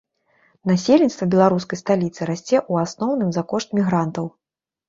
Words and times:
Насельніцтва 0.69 1.27
беларускай 1.35 1.81
сталіцы 1.83 2.21
расце 2.31 2.57
ў 2.71 2.89
асноўным 2.89 3.29
за 3.37 3.45
кошт 3.53 3.69
мігрантаў. 3.83 4.25